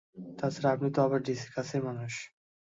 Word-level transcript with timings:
তাছাড়া, 0.39 0.69
আপনি 0.75 0.87
তো 0.95 0.99
আবার 1.03 1.19
ডিসির 1.27 1.51
কাছের 1.55 1.81
মানুষ। 1.87 2.13